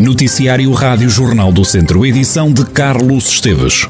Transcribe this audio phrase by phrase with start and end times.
[0.00, 3.86] Noticiário Rádio Jornal do Centro, edição de Carlos Esteves.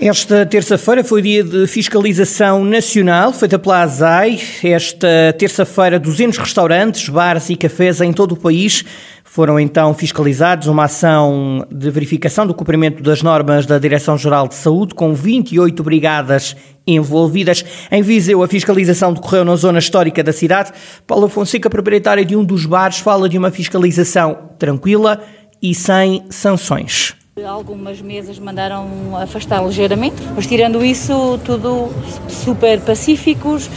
[0.00, 4.40] Esta terça-feira foi dia de fiscalização nacional feita pela ASAI.
[4.62, 8.84] Esta terça-feira, 200 restaurantes, bares e cafés em todo o país
[9.32, 14.94] foram então fiscalizados uma ação de verificação do cumprimento das normas da Direção-Geral de Saúde,
[14.94, 16.54] com 28 brigadas
[16.86, 17.64] envolvidas.
[17.90, 20.70] Em Viseu, a fiscalização decorreu na zona histórica da cidade.
[21.06, 25.18] Paula Fonseca, proprietária de um dos bares, fala de uma fiscalização tranquila
[25.62, 27.14] e sem sanções.
[27.42, 31.88] Algumas mesas mandaram afastar ligeiramente, mas tirando isso, tudo
[32.28, 33.70] super pacíficos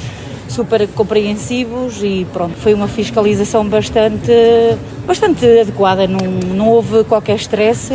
[0.55, 4.31] super compreensivos e pronto, foi uma fiscalização bastante,
[5.05, 6.19] bastante adequada, não,
[6.55, 7.91] não houve qualquer stress,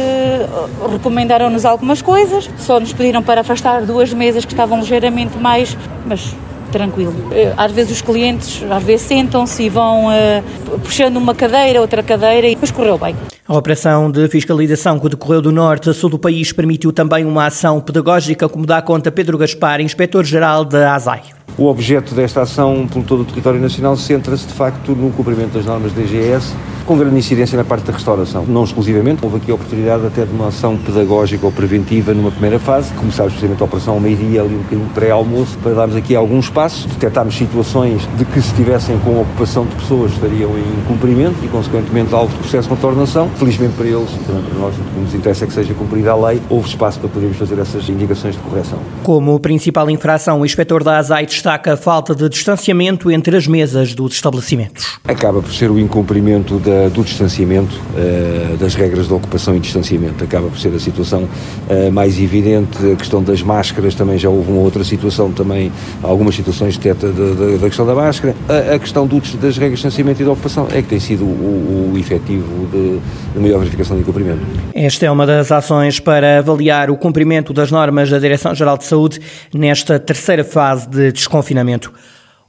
[0.92, 6.34] recomendaram-nos algumas coisas, só nos pediram para afastar duas mesas que estavam ligeiramente mais, mas
[6.70, 7.14] tranquilo.
[7.32, 12.02] Eh, às vezes os clientes, às vezes sentam-se e vão uh, puxando uma cadeira, outra
[12.02, 13.16] cadeira e depois correu bem.
[13.48, 17.46] A operação de fiscalização que decorreu do norte a sul do país permitiu também uma
[17.46, 21.22] ação pedagógica, como dá conta Pedro Gaspar, inspetor-geral da ASAI.
[21.58, 25.66] O objeto desta ação por todo o território nacional centra-se de facto no cumprimento das
[25.66, 26.54] normas da DGS,
[26.90, 28.44] com grande incidência na parte da restauração.
[28.48, 32.58] Não exclusivamente, houve aqui a oportunidade até de uma ação pedagógica ou preventiva numa primeira
[32.58, 32.92] fase.
[32.94, 36.88] Começámos precisamente a operação ao meio-dia, ali um bocadinho pré-almoço, para darmos aqui algum espaço,
[36.88, 42.12] detectámos situações de que se estivessem com ocupação de pessoas estariam em cumprimento e, consequentemente,
[42.12, 43.28] alvo de processo de contornação.
[43.36, 46.10] Felizmente para eles e também para nós, o que nos interessa é que seja cumprida
[46.10, 48.80] a lei, houve espaço para podermos fazer essas indicações de correção.
[49.04, 53.94] Como principal infração, o inspetor da ASAI destaca a falta de distanciamento entre as mesas
[53.94, 54.98] dos estabelecimentos.
[55.06, 60.24] Acaba por ser o incumprimento da, do distanciamento, uh, das regras de ocupação e distanciamento.
[60.24, 62.92] Acaba por ser a situação uh, mais evidente.
[62.92, 65.70] A questão das máscaras também já houve uma outra situação, também
[66.02, 68.34] algumas situações de teta da questão da máscara.
[68.48, 71.24] A, a questão do, das regras de distanciamento e da ocupação é que tem sido
[71.24, 72.98] o, o efetivo de,
[73.34, 74.40] de maior verificação de cumprimento.
[74.74, 79.20] Esta é uma das ações para avaliar o cumprimento das normas da Direção-Geral de Saúde
[79.52, 81.92] nesta terceira fase de desconfinamento.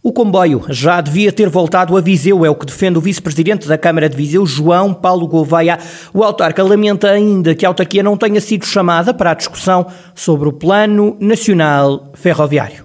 [0.04, 3.78] O comboio já devia ter voltado a Viseu, é o que defende o vice-presidente da
[3.78, 5.78] Câmara de Viseu, João Paulo Gouveia.
[6.12, 9.86] O autarca lamenta ainda que a autarquia não tenha sido chamada para a discussão
[10.16, 12.84] sobre o Plano Nacional Ferroviário.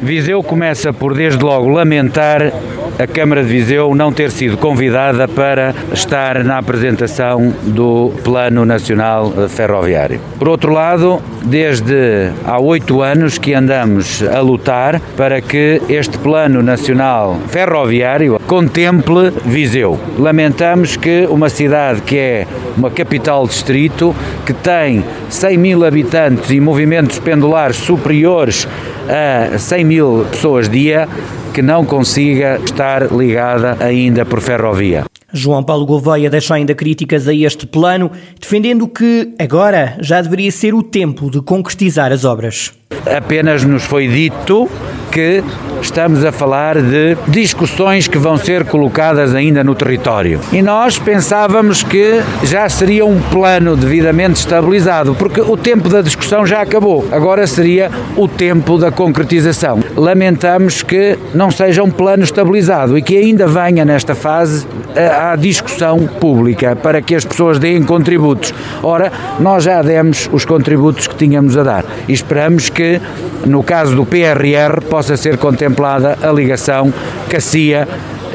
[0.00, 2.50] Viseu começa por, desde logo, lamentar
[2.98, 9.32] a Câmara de Viseu não ter sido convidada para estar na apresentação do Plano Nacional
[9.48, 10.20] Ferroviário.
[10.38, 16.62] Por outro lado, desde há oito anos que andamos a lutar para que este Plano
[16.62, 19.98] Nacional Ferroviário contemple Viseu.
[20.18, 22.46] Lamentamos que uma cidade que é
[22.76, 24.14] uma capital distrito,
[24.44, 28.66] que tem 100 mil habitantes e movimentos pendulares superiores
[29.08, 31.08] a 100 mil pessoas dia,
[31.56, 35.06] que não consiga estar ligada ainda por ferrovia.
[35.32, 40.74] João Paulo Gouveia deixa ainda críticas a este plano, defendendo que agora já deveria ser
[40.74, 42.74] o tempo de concretizar as obras.
[43.06, 44.68] Apenas nos foi dito
[45.10, 45.42] que
[45.80, 50.40] estamos a falar de discussões que vão ser colocadas ainda no território.
[50.52, 56.46] E nós pensávamos que já seria um plano devidamente estabilizado, porque o tempo da discussão
[56.46, 57.08] já acabou.
[57.10, 59.80] Agora seria o tempo da concretização.
[59.96, 66.06] Lamentamos que não seja um plano estabilizado e que ainda venha nesta fase à discussão
[66.06, 68.52] pública para que as pessoas deem contributos.
[68.82, 69.10] Ora,
[69.40, 73.00] nós já demos os contributos que tínhamos a dar e esperamos que,
[73.46, 76.92] no caso do PRR, possa ser contemplada a ligação
[77.28, 77.88] Cacia,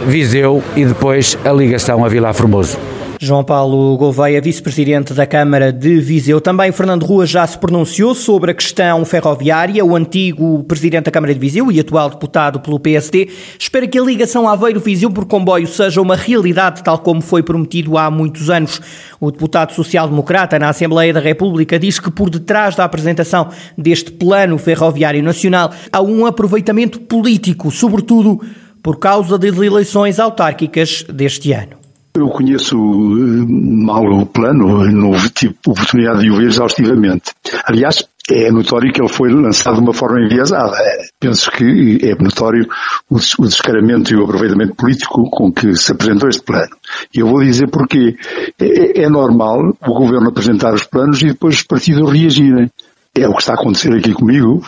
[0.07, 2.79] Viseu e depois a ligação a Vila Formoso.
[3.23, 6.41] João Paulo Gouveia, vice-presidente da Câmara de Viseu.
[6.41, 9.85] Também Fernando Rua já se pronunciou sobre a questão ferroviária.
[9.85, 14.01] O antigo presidente da Câmara de Viseu e atual deputado pelo PSD espera que a
[14.01, 18.81] ligação Aveiro-Viseu por comboio seja uma realidade, tal como foi prometido há muitos anos.
[19.19, 24.57] O deputado social-democrata na Assembleia da República diz que por detrás da apresentação deste plano
[24.57, 28.41] ferroviário nacional há um aproveitamento político, sobretudo
[28.81, 31.80] por causa das eleições autárquicas deste ano.
[32.13, 37.31] Eu conheço eh, mal o plano, não tive oportunidade de o ver exaustivamente.
[37.65, 40.75] Aliás, é notório que ele foi lançado de uma forma enviesada.
[40.77, 42.67] É, penso que é notório
[43.09, 46.71] o descaramento e o aproveitamento político com que se apresentou este plano.
[47.13, 48.15] E eu vou dizer porquê.
[48.59, 52.69] É, é normal o governo apresentar os planos e depois os partidos reagirem.
[53.13, 54.65] É o que está a acontecer aqui comigo.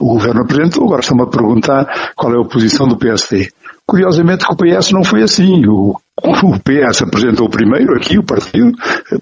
[0.00, 3.48] O governo apresentou, agora estão-me a perguntar qual é a posição do PSD.
[3.86, 5.64] Curiosamente que o PS não foi assim.
[5.66, 8.72] O, o PS apresentou primeiro aqui o partido,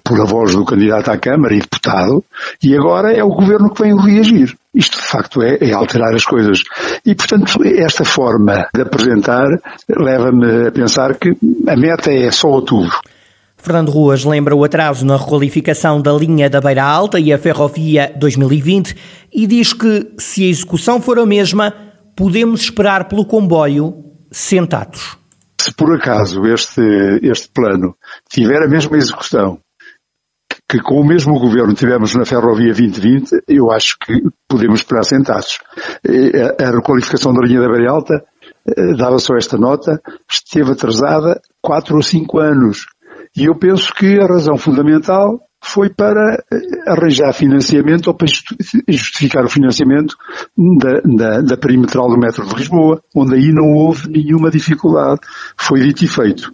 [0.03, 2.23] por a voz do candidato à Câmara e deputado,
[2.63, 4.55] e agora é o governo que vem reagir.
[4.73, 6.59] Isto, de facto, é, é alterar as coisas.
[7.05, 9.47] E, portanto, esta forma de apresentar
[9.87, 12.99] leva-me a pensar que a meta é só outubro.
[13.57, 18.13] Fernando Ruas lembra o atraso na requalificação da linha da Beira Alta e a Ferrovia
[18.15, 18.95] 2020
[19.33, 21.73] e diz que, se a execução for a mesma,
[22.15, 24.05] podemos esperar pelo comboio
[24.35, 25.17] sentados.
[25.59, 26.81] Se por acaso este,
[27.23, 27.95] este plano
[28.29, 29.59] tiver a mesma execução
[30.67, 35.59] que com o mesmo governo tivemos na Ferrovia 2020, eu acho que podemos esperar sentados.
[36.59, 38.23] A requalificação da linha da Beira Alta
[38.67, 42.87] eh, dava só esta nota, esteve atrasada quatro ou cinco anos.
[43.37, 48.27] E eu penso que a razão fundamental foi para eh, arranjar financiamento ou para
[48.87, 50.15] justificar o financiamento
[50.55, 55.21] da, da, da perimetral do metro de Lisboa, onde aí não houve nenhuma dificuldade.
[55.57, 56.51] Foi dito e feito.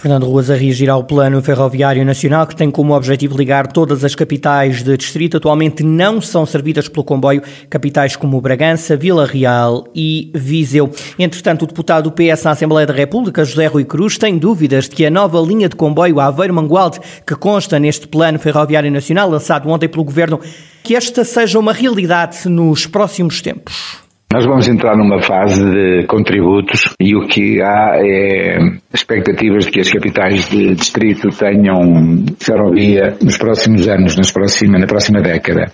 [0.00, 4.14] Fernando Ruas a reagir ao Plano Ferroviário Nacional, que tem como objetivo ligar todas as
[4.14, 5.36] capitais de distrito.
[5.36, 10.90] Atualmente não são servidas pelo comboio capitais como Bragança, Vila Real e Viseu.
[11.18, 14.96] Entretanto, o deputado do PS na Assembleia da República, José Rui Cruz, tem dúvidas de
[14.96, 19.86] que a nova linha de comboio Aveiro-Mangualde, que consta neste Plano Ferroviário Nacional, lançado ontem
[19.86, 20.40] pelo Governo,
[20.82, 24.09] que esta seja uma realidade nos próximos tempos.
[24.32, 28.58] Nós vamos entrar numa fase de contributos e o que há é
[28.94, 34.86] expectativas de que as capitais de distrito tenham ferrovia nos próximos anos, nas próxima, na
[34.86, 35.72] próxima década.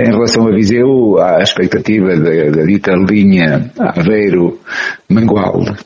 [0.00, 5.76] Em relação a Viseu, há a expectativa da, dita linha Aveiro-Mangualde,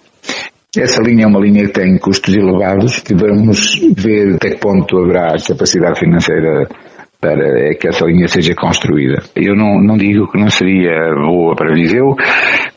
[0.76, 4.98] essa linha é uma linha que tem custos elevados e vamos ver até que ponto
[4.98, 6.68] haverá capacidade financeira
[7.24, 9.22] para que essa linha seja construída.
[9.34, 12.14] Eu não, não digo que não seria boa para Viseu,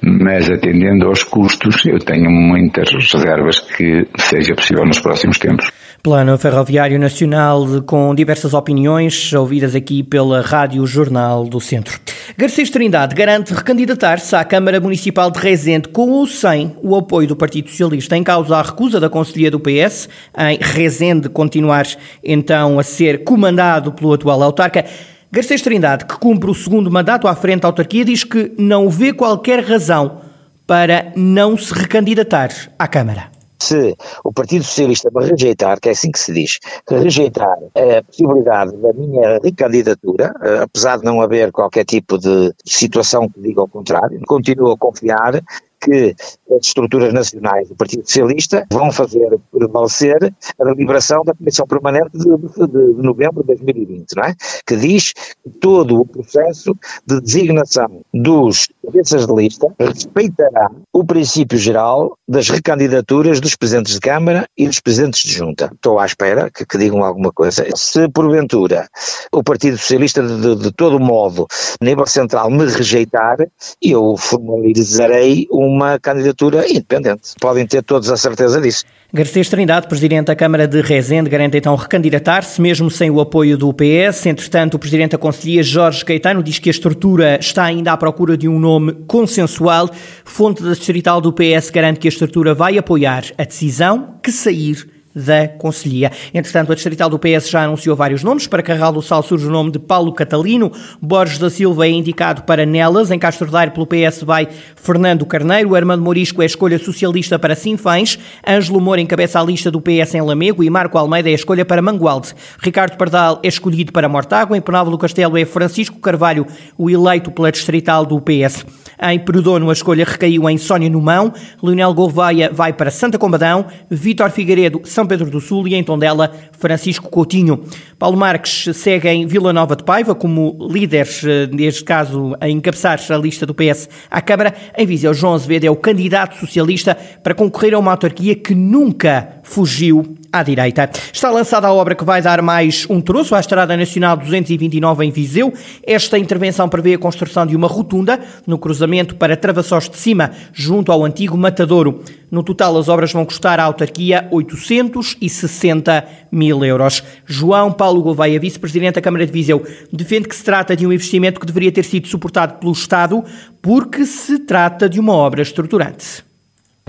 [0.02, 5.70] mas atendendo aos custos, eu tenho muitas reservas que seja possível nos próximos tempos.
[6.08, 12.00] Plano Ferroviário Nacional com diversas opiniões ouvidas aqui pela Rádio Jornal do Centro.
[12.38, 17.36] Garcês Trindade garante recandidatar-se à Câmara Municipal de Rezende com ou sem o apoio do
[17.36, 20.08] Partido Socialista em causa a recusa da Conselhia do PS
[20.38, 21.86] em Rezende continuar
[22.24, 24.86] então a ser comandado pelo atual autarca.
[25.30, 29.12] Garcês Trindade, que cumpre o segundo mandato à frente da autarquia, diz que não vê
[29.12, 30.22] qualquer razão
[30.66, 32.50] para não se recandidatar
[32.80, 33.36] à Câmara
[33.68, 36.60] se o Partido Socialista me rejeitar, que é assim que se diz,
[36.90, 43.28] rejeitar a possibilidade da minha recandidatura, eh, apesar de não haver qualquer tipo de situação
[43.30, 45.42] que diga ao contrário, continuo a confiar
[45.80, 46.16] que
[46.52, 52.26] as estruturas nacionais do Partido Socialista vão fazer prevalecer a deliberação da Comissão Permanente de,
[52.26, 54.36] de, de, novembro de 2020, não é?
[54.66, 56.76] Que diz que todo o processo
[57.06, 64.00] de designação dos cabeças de lista respeitará o princípio geral das recandidaturas dos presidentes de
[64.00, 65.70] Câmara e dos presidentes de Junta.
[65.74, 67.66] Estou à espera que, que digam alguma coisa.
[67.76, 68.88] Se porventura
[69.32, 71.46] o Partido Socialista de, de todo modo,
[71.82, 73.38] nível central, me rejeitar,
[73.82, 77.34] eu formalizarei uma candidatura independente.
[77.42, 78.86] Podem ter todos a certeza disso.
[79.14, 83.74] Garcês Trindade, presidente da Câmara de Rezende, garante então recandidatar-se, mesmo sem o apoio do
[83.74, 84.26] PS.
[84.26, 88.38] Entretanto, o presidente da Conselhia, Jorge Caetano, diz que a estrutura está ainda à procura
[88.38, 89.90] de um nome consensual.
[90.26, 94.97] Fonte da distrital do PS garante que a estrutura vai apoiar a decisão que sair
[95.18, 96.12] da Conselhia.
[96.34, 98.46] Entretanto, a Distrital do PS já anunciou vários nomes.
[98.46, 100.72] Para Carral do Sal surge o nome de Paulo Catalino.
[101.02, 103.10] Borges da Silva é indicado para Nelas.
[103.10, 105.76] Em Castro Daire, pelo PS, vai Fernando Carneiro.
[105.76, 108.20] Armando Morisco é escolha socialista para Sinfães.
[108.48, 111.82] Ângelo Moura encabeça a lista do PS em Lamego e Marco Almeida é escolha para
[111.82, 112.34] Mangualde.
[112.60, 114.58] Ricardo Pardal é escolhido para Mortágua.
[114.58, 116.46] Em Penalvo do Castelo é Francisco Carvalho,
[116.78, 118.66] o eleito pela Distrital do PS.
[119.02, 121.34] Em Perudono, a escolha recaiu em Sónia Numão.
[121.62, 123.66] Leonel Gouveia vai para Santa Combadão.
[123.90, 127.64] Vítor Figueiredo, São Pedro do Sul e em Tondela, Francisco Coutinho.
[127.98, 133.00] Paulo Marques segue em Vila Nova de Paiva como líder, eh, neste caso, a encabeçar
[133.10, 134.54] a lista do PS à Câmara.
[134.78, 139.37] Em Viseu, João Azevedo é o candidato socialista para concorrer a uma autarquia que nunca
[139.48, 140.90] fugiu à direita.
[141.12, 145.10] Está lançada a obra que vai dar mais um troço à Estrada Nacional 229 em
[145.10, 145.54] Viseu.
[145.84, 150.92] Esta intervenção prevê a construção de uma rotunda no cruzamento para Travassós de Cima, junto
[150.92, 152.04] ao antigo Matadouro.
[152.30, 157.02] No total, as obras vão custar à autarquia 860 mil euros.
[157.26, 161.40] João Paulo Gouveia, vice-presidente da Câmara de Viseu, defende que se trata de um investimento
[161.40, 163.24] que deveria ter sido suportado pelo Estado
[163.62, 166.27] porque se trata de uma obra estruturante.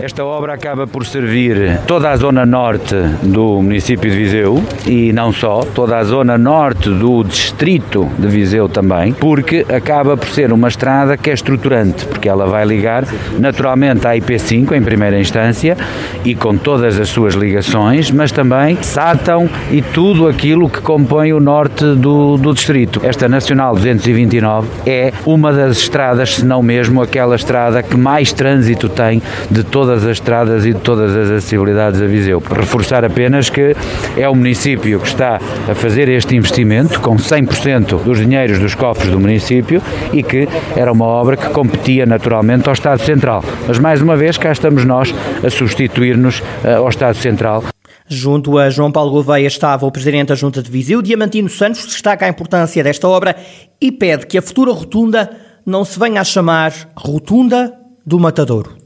[0.01, 5.33] Esta obra acaba por servir toda a zona norte do município de Viseu e não
[5.33, 10.69] só, toda a zona norte do distrito de Viseu também, porque acaba por ser uma
[10.69, 13.03] estrada que é estruturante, porque ela vai ligar
[13.37, 15.75] naturalmente à IP5 em primeira instância
[16.23, 21.41] e com todas as suas ligações, mas também Sátão e tudo aquilo que compõe o
[21.41, 23.01] norte do, do distrito.
[23.03, 28.87] Esta Nacional 229 é uma das estradas, se não mesmo aquela estrada que mais trânsito
[28.87, 32.39] tem de toda todas as estradas e de todas as acessibilidades a Viseu.
[32.39, 33.75] Reforçar apenas que
[34.15, 39.09] é o município que está a fazer este investimento com 100% dos dinheiros dos cofres
[39.09, 39.81] do município
[40.13, 43.43] e que era uma obra que competia naturalmente ao Estado Central.
[43.67, 45.11] Mas mais uma vez cá estamos nós
[45.43, 47.63] a substituir-nos eh, ao Estado Central.
[48.07, 52.27] Junto a João Paulo Gouveia estava o Presidente da Junta de Viseu, Diamantino Santos, destaca
[52.27, 53.35] a importância desta obra
[53.81, 55.31] e pede que a futura rotunda
[55.65, 57.73] não se venha a chamar Rotunda
[58.05, 58.78] do Matadouro.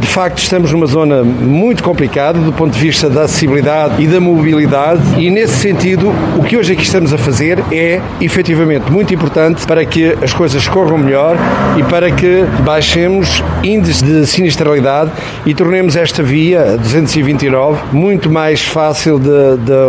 [0.00, 4.20] De facto, estamos numa zona muito complicada do ponto de vista da acessibilidade e da
[4.20, 9.66] mobilidade, e nesse sentido, o que hoje aqui estamos a fazer é efetivamente muito importante
[9.66, 11.36] para que as coisas corram melhor
[11.76, 15.10] e para que baixemos índices de sinistralidade
[15.44, 19.28] e tornemos esta via 229 muito mais fácil de,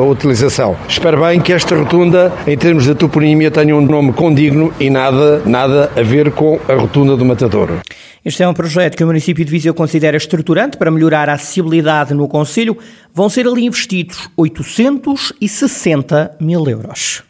[0.10, 0.76] utilização.
[0.88, 5.42] Espero bem que esta rotunda, em termos de toponímia, tenha um nome condigno e nada,
[5.46, 7.80] nada a ver com a rotunda do Matadouro.
[8.24, 12.14] Este é um projeto que o município de Viseu considera estruturante para melhorar a acessibilidade
[12.14, 12.78] no Conselho.
[13.14, 17.29] Vão ser ali investidos 860 mil euros.